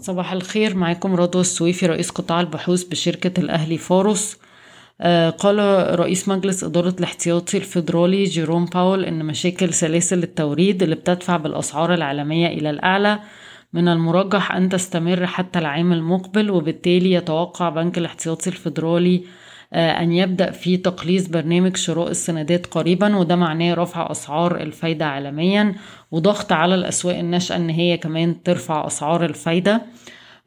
صباح 0.00 0.32
الخير 0.32 0.76
معاكم 0.76 1.14
رضوى 1.14 1.40
السويفي 1.40 1.86
رئيس 1.86 2.10
قطاع 2.10 2.40
البحوث 2.40 2.84
بشركة 2.84 3.40
الأهلي 3.40 3.78
فاروس 3.78 4.36
آه، 5.00 5.30
قال 5.30 5.58
رئيس 6.00 6.28
مجلس 6.28 6.64
إدارة 6.64 6.94
الاحتياطي 6.98 7.56
الفيدرالي 7.56 8.24
جيروم 8.24 8.64
باول 8.64 9.04
إن 9.04 9.24
مشاكل 9.24 9.74
سلاسل 9.74 10.22
التوريد 10.22 10.82
اللي 10.82 10.94
بتدفع 10.94 11.36
بالأسعار 11.36 11.94
العالمية 11.94 12.46
إلى 12.46 12.70
الأعلى 12.70 13.18
من 13.72 13.88
المرجح 13.88 14.52
أن 14.52 14.68
تستمر 14.68 15.26
حتى 15.26 15.58
العام 15.58 15.92
المقبل 15.92 16.50
وبالتالي 16.50 17.12
يتوقع 17.12 17.68
بنك 17.68 17.98
الاحتياطي 17.98 18.50
الفيدرالي 18.50 19.24
أن 19.74 20.12
يبدأ 20.12 20.50
في 20.50 20.76
تقليص 20.76 21.26
برنامج 21.28 21.76
شراء 21.76 22.10
السندات 22.10 22.66
قريبا 22.66 23.16
وده 23.16 23.36
معناه 23.36 23.74
رفع 23.74 24.10
أسعار 24.10 24.56
الفايدة 24.60 25.06
عالميا 25.06 25.74
وضغط 26.10 26.52
على 26.52 26.74
الأسواق 26.74 27.18
الناشئة 27.18 27.56
إن 27.56 27.70
هي 27.70 27.96
كمان 27.96 28.42
ترفع 28.42 28.86
أسعار 28.86 29.24
الفايدة. 29.24 29.82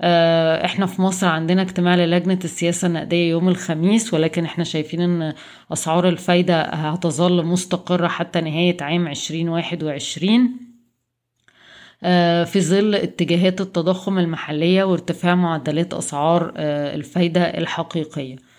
آه، 0.02 0.66
إحنا 0.66 0.86
في 0.86 1.02
مصر 1.02 1.28
عندنا 1.28 1.62
اجتماع 1.62 1.96
للجنة 1.96 2.40
السياسة 2.44 2.88
النقدية 2.88 3.30
يوم 3.30 3.50
الخميس 3.50 4.14
ولكن 4.14 4.46
إحنا 4.46 4.64
شايفين 4.64 5.02
إن 5.02 5.34
أسعار 5.74 6.10
الفايدة 6.10 6.62
هتظل 6.62 7.46
مستقرة 7.46 8.08
حتى 8.08 8.42
نهاية 8.42 8.78
عام 8.82 9.08
2021 9.08 10.50
آه، 12.04 12.44
في 12.44 12.62
ظل 12.62 12.96
اتجاهات 12.96 13.62
التضخم 13.62 14.20
المحلية 14.20 14.84
وارتفاع 14.84 15.36
معدلات 15.36 15.94
أسعار 15.94 16.54
الفايدة 16.58 17.42
الحقيقية. 17.42 18.36
آه، 18.36 18.55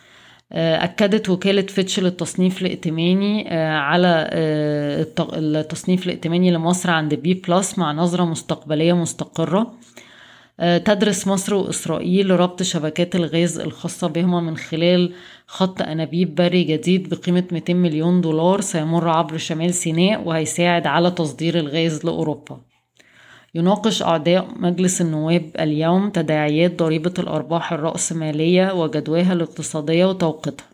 أكدت 0.52 1.28
وكالة 1.28 1.62
فيتش 1.62 2.00
للتصنيف 2.00 2.62
الائتماني 2.62 3.52
آه، 3.52 3.76
على 3.76 4.28
آه، 4.30 5.06
التصنيف 5.34 6.06
الائتماني 6.06 6.50
لمصر 6.50 6.90
عند 6.90 7.14
B 7.14 7.34
plus 7.34 7.78
مع 7.78 7.92
نظرة 7.92 8.24
مستقبلية 8.24 8.92
مستقرة. 8.92 9.74
تدرس 10.84 11.26
مصر 11.26 11.54
وإسرائيل 11.54 12.30
ربط 12.30 12.62
شبكات 12.62 13.16
الغاز 13.16 13.58
الخاصة 13.58 14.06
بهما 14.06 14.40
من 14.40 14.56
خلال 14.56 15.12
خط 15.46 15.82
أنابيب 15.82 16.34
بري 16.34 16.64
جديد 16.64 17.08
بقيمة 17.08 17.44
200 17.52 17.74
مليون 17.74 18.20
دولار 18.20 18.60
سيمر 18.60 19.08
عبر 19.08 19.36
شمال 19.36 19.74
سيناء 19.74 20.28
وهيساعد 20.28 20.86
على 20.86 21.10
تصدير 21.10 21.58
الغاز 21.58 22.04
لأوروبا. 22.04 22.60
يناقش 23.56 24.02
أعضاء 24.02 24.48
مجلس 24.56 25.00
النواب 25.00 25.50
اليوم 25.60 26.10
تداعيات 26.10 26.78
ضريبة 26.78 27.14
الأرباح 27.18 27.72
الرأسمالية 27.72 28.72
وجدواها 28.72 29.32
الاقتصادية 29.32 30.04
وتوقيتها. 30.04 30.64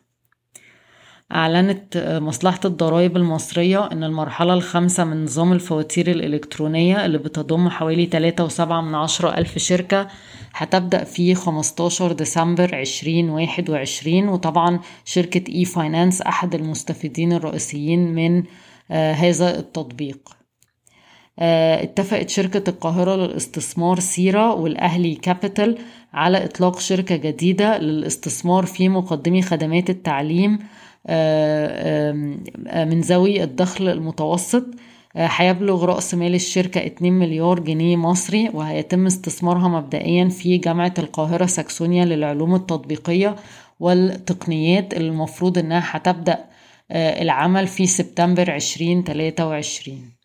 أعلنت 1.33 2.19
مصلحة 2.22 2.60
الضرائب 2.64 3.16
المصرية 3.16 3.92
أن 3.92 4.05
المرحلة 4.05 4.55
الخامسة 4.55 5.05
من 5.05 5.25
نظام 5.25 5.53
الفواتير 5.53 6.10
الإلكترونية 6.10 7.06
اللي 7.06 7.19
بتضم 7.19 7.69
حوالي 7.69 8.34
3.7 8.50 8.60
من 8.60 8.94
عشرة 8.94 9.38
ألف 9.38 9.58
شركة 9.58 10.08
هتبدأ 10.55 11.05
في 11.05 11.34
15 11.34 12.12
ديسمبر 12.12 12.80
2021 12.80 14.28
وطبعا 14.28 14.80
شركة 15.05 15.53
e-finance 15.55 16.23
أحد 16.22 16.55
المستفيدين 16.55 17.33
الرئيسيين 17.33 18.14
من 18.14 18.42
آه، 18.91 19.12
هذا 19.12 19.58
التطبيق. 19.58 20.42
اتفقت 21.38 22.28
شركة 22.30 22.70
القاهرة 22.70 23.16
للاستثمار 23.16 24.00
سيرا 24.00 24.52
والأهلي 24.52 25.14
Capital 25.15 25.78
على 26.12 26.44
إطلاق 26.44 26.78
شركة 26.80 27.16
جديدة 27.16 27.78
للاستثمار 27.78 28.66
في 28.66 28.88
مقدمي 28.88 29.42
خدمات 29.42 29.91
التعليم 29.91 30.58
آه، 31.06 32.12
من 32.84 33.00
ذوي 33.00 33.42
الدخل 33.42 33.88
المتوسط. 33.88 34.64
آه، 35.16 35.27
هيبلغ 35.36 35.84
رأس 35.84 36.14
مال 36.14 36.34
الشركة 36.34 36.86
2 36.86 37.12
مليار 37.12 37.58
جنيه 37.60 37.97
مصري 37.97 38.50
وهيتم 38.55 39.06
استثمارها 39.06 39.69
مبدئيا 39.69 40.28
في 40.28 40.58
جامعة 40.58 40.94
القاهرة 40.98 41.47
ساكسونيا 41.47 42.05
للعلوم 42.05 42.55
التطبيقية 42.55 43.36
والتقنيات 43.80 44.94
اللي 44.94 45.08
المفروض 45.08 45.58
إنها 45.58 45.83
هتبدأ 45.84 46.44
العمل 46.92 47.66
في 47.66 47.87
سبتمبر 47.87 48.54
2023 48.54 49.97
آه، 49.97 50.22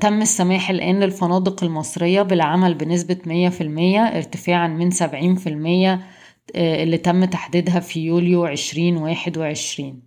تم 0.00 0.22
السماح 0.22 0.70
الآن 0.70 1.00
للفنادق 1.00 1.64
المصرية 1.64 2.22
بالعمل 2.22 2.74
بنسبة 2.74 3.18
100% 3.26 4.16
ارتفاعا 4.16 4.68
من 4.68 4.90
70% 4.90 6.00
آه، 6.56 6.82
اللي 6.82 6.98
تم 6.98 7.24
تحديدها 7.24 7.80
في 7.80 8.00
يوليو 8.00 8.46
2021 8.46 10.02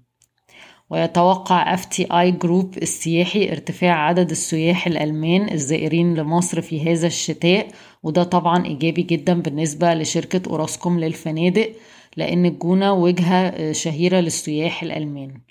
ويتوقع 0.89 1.75
FTI 1.75 2.25
Group 2.25 2.77
السياحي 2.77 3.51
ارتفاع 3.51 4.07
عدد 4.07 4.29
السياح 4.31 4.87
الألمان 4.87 5.53
الزائرين 5.53 6.15
لمصر 6.15 6.61
في 6.61 6.91
هذا 6.91 7.07
الشتاء 7.07 7.67
وده 8.03 8.23
طبعا 8.23 8.65
إيجابي 8.65 9.01
جدا 9.01 9.41
بالنسبة 9.41 9.93
لشركة 9.93 10.49
أوراسكوم 10.49 10.99
للفنادق 10.99 11.73
لأن 12.17 12.45
الجونة 12.45 12.93
وجهة 12.93 13.47
آه، 13.47 13.71
شهيرة 13.71 14.19
للسياح 14.19 14.83
الألمان. 14.83 15.29
آه، 15.29 15.50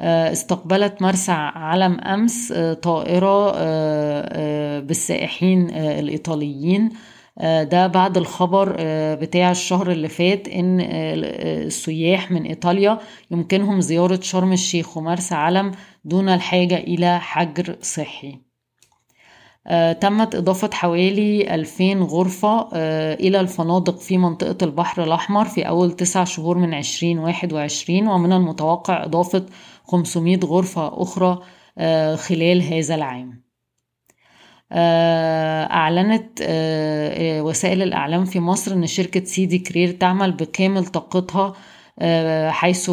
استقبلت 0.00 1.02
مرسى 1.02 1.32
علم 1.32 2.00
أمس 2.00 2.52
آه، 2.52 2.74
طائرة 2.74 3.52
آه، 3.56 4.80
بالسائحين 4.80 5.70
الإيطاليين. 5.70 6.90
ده 7.42 7.86
بعد 7.86 8.16
الخبر 8.16 8.76
بتاع 9.14 9.50
الشهر 9.50 9.90
اللي 9.90 10.08
فات 10.08 10.48
إن 10.48 10.78
السياح 10.80 12.30
من 12.30 12.42
إيطاليا 12.42 12.98
يمكنهم 13.30 13.80
زيارة 13.80 14.20
شرم 14.20 14.52
الشيخ 14.52 14.96
ومرسى 14.96 15.34
علم 15.34 15.72
دون 16.04 16.28
الحاجة 16.28 16.76
إلى 16.76 17.20
حجر 17.20 17.76
صحي. 17.82 18.51
تمت 20.00 20.34
إضافة 20.34 20.70
حوالي 20.72 21.54
2000 21.54 21.94
غرفة 21.94 22.68
إلى 23.14 23.40
الفنادق 23.40 23.98
في 23.98 24.18
منطقة 24.18 24.56
البحر 24.62 25.04
الأحمر 25.04 25.44
في 25.44 25.68
أول 25.68 25.92
تسع 25.92 26.24
شهور 26.24 26.58
من 26.58 26.74
2021 26.74 28.08
ومن 28.08 28.32
المتوقع 28.32 29.04
إضافة 29.04 29.46
500 29.84 30.38
غرفة 30.44 31.02
أخرى 31.02 31.42
آه، 31.78 32.16
خلال 32.16 32.62
هذا 32.62 32.94
العام. 32.94 33.42
آه، 34.72 35.64
أعلنت 35.64 36.40
آه، 36.42 37.42
وسائل 37.42 37.82
الإعلام 37.82 38.24
في 38.24 38.40
مصر 38.40 38.72
أن 38.72 38.86
شركة 38.86 39.24
سيدي 39.24 39.58
كرير 39.58 39.90
تعمل 39.90 40.32
بكامل 40.32 40.86
طاقتها 40.86 41.54
حيث 42.50 42.90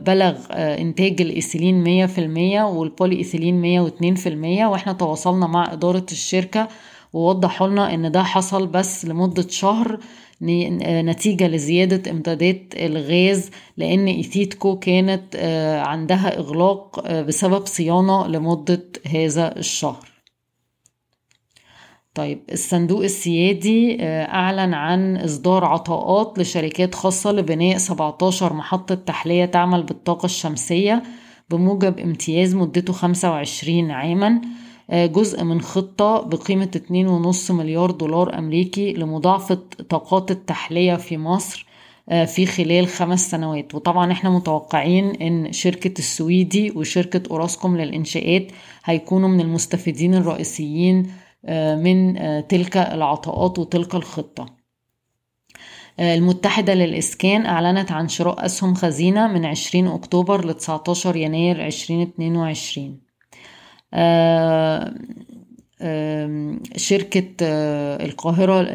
بلغ 0.00 0.34
إنتاج 0.52 1.20
الإيثيلين 1.20 1.82
مية 1.84 2.06
في 2.06 2.18
المية 2.18 2.62
والبولي 2.62 3.16
إيثيلين 3.16 3.60
مية 3.60 3.80
واتنين 3.80 4.14
في 4.14 4.28
المية 4.28 4.66
وإحنا 4.66 4.92
تواصلنا 4.92 5.46
مع 5.46 5.72
إدارة 5.72 6.06
الشركة 6.12 6.68
ووضحوا 7.12 7.68
لنا 7.68 7.94
إن 7.94 8.12
ده 8.12 8.22
حصل 8.22 8.66
بس 8.66 9.04
لمدة 9.04 9.48
شهر 9.48 9.98
نتيجة 10.42 11.48
لزيادة 11.48 12.10
إمدادات 12.10 12.62
الغاز 12.76 13.50
لأن 13.76 14.06
إيثيتكو 14.06 14.78
كانت 14.78 15.22
آه، 15.36 15.80
عندها 15.80 16.38
إغلاق 16.38 17.06
آه، 17.06 17.22
بسبب 17.22 17.66
صيانة 17.66 18.26
لمدة 18.26 18.82
هذا 19.06 19.56
الشهر. 19.56 20.15
طيب 22.16 22.40
الصندوق 22.52 23.02
السيادي 23.02 23.96
آه، 24.00 24.24
أعلن 24.24 24.74
عن 24.74 25.16
إصدار 25.16 25.64
عطاءات 25.64 26.38
لشركات 26.38 26.94
خاصة 26.94 27.32
لبناء 27.32 27.78
17 27.78 28.52
محطة 28.52 28.94
تحلية 28.94 29.44
تعمل 29.44 29.82
بالطاقة 29.82 30.24
الشمسية 30.24 31.02
بموجب 31.50 31.98
امتياز 31.98 32.54
مدته 32.54 32.92
25 32.92 33.90
عاماً 33.90 34.40
آه، 34.90 35.06
جزء 35.06 35.44
من 35.44 35.60
خطة 35.60 36.20
بقيمة 36.20 36.70
2.5 36.76 37.54
مليار 37.54 37.90
دولار 37.90 38.38
أمريكي 38.38 38.92
لمضاعفة 38.92 39.58
طاقات 39.88 40.30
التحلية 40.30 40.94
في 40.94 41.18
مصر 41.18 41.66
آه، 42.08 42.24
في 42.24 42.46
خلال 42.46 42.86
خمس 42.88 43.30
سنوات. 43.30 43.74
وطبعا 43.74 44.12
إحنا 44.12 44.30
متوقعين 44.30 45.04
إن 45.10 45.52
شركة 45.52 45.98
السويدي 45.98 46.70
وشركة 46.70 47.22
أوراسكوم 47.30 47.76
للإنشاءات 47.76 48.46
هيكونوا 48.84 49.28
من 49.28 49.40
المستفيدين 49.40 50.14
الرئيسيين 50.14 51.06
من 51.76 52.14
تلك 52.48 52.76
العطاءات 52.76 53.58
وتلك 53.58 53.94
الخطة. 53.94 54.46
المتحدة 56.00 56.74
للإسكان 56.74 57.46
أعلنت 57.46 57.92
عن 57.92 58.08
شراء 58.08 58.46
أسهم 58.46 58.74
خزينة 58.74 59.26
من 59.26 59.46
20 59.46 59.86
أكتوبر 59.86 60.46
ل 60.46 60.54
19 60.54 61.16
يناير 61.16 61.66
2022 61.66 63.00
شركة 66.76 67.28
آه، 67.42 68.04
القاهرة 68.04 68.66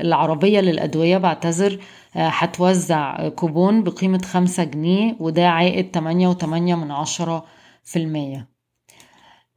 العربية 0.00 0.60
للأدوية 0.60 1.18
بعتذر 1.18 1.78
آه، 2.16 2.28
هتوزع 2.28 3.28
كوبون 3.28 3.82
بقيمة 3.82 4.18
خمسة 4.18 4.64
جنيه 4.64 5.16
وده 5.20 5.48
عائد 5.48 5.90
تمانية 5.90 6.28
وتمانية 6.28 6.74
من 6.74 6.90
عشرة 6.90 7.44
في 7.84 7.98
المية. 7.98 8.38
آه، 8.38 8.57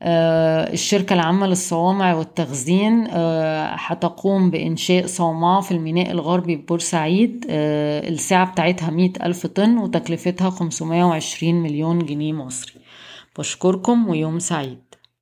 الشركة 0.04 1.14
العامة 1.14 1.48
للصوامع 1.48 2.14
والتخزين 2.14 3.08
هتقوم 3.74 4.50
بإنشاء 4.52 5.06
صومعة 5.08 5.62
في 5.62 5.72
الميناء 5.72 6.12
الغربي 6.12 6.56
ببورسعيد 6.56 7.46
السعة 7.50 8.52
بتاعتها 8.52 8.90
مئة 8.90 9.26
ألف 9.26 9.48
طن 9.48 9.78
وتكلفتها 9.78 10.50
خمسمائة 10.50 11.04
وعشرين 11.04 11.56
مليون 11.64 12.06
جنيه 12.06 12.34
مصري. 12.34 12.74
بشكركم 13.40 14.08
ويوم 14.10 14.40
سعيد. 14.40 14.80